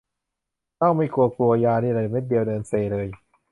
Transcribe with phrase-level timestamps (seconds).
[0.77, 3.07] เหล้าไม่กลัว กลัวยานี่แหละ เม็ดเดียวเดินเซเลย